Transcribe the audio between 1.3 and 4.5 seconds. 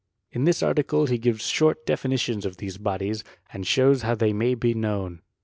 short definitions of these bodies, and shows how they